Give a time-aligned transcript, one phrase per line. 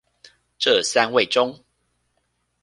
[0.57, 1.63] 這三位中